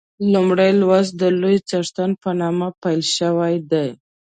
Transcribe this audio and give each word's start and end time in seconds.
لومړی 0.33 0.71
لوست 0.81 1.11
د 1.21 1.23
لوی 1.41 1.57
څښتن 1.69 2.11
په 2.23 2.29
نامه 2.41 2.67
پیل 2.81 3.01
شوی 3.17 3.55
دی. 3.71 3.89